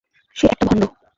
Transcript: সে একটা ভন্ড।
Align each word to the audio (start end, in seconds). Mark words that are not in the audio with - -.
সে 0.35 0.45
একটা 0.47 0.63
ভন্ড। 0.67 0.81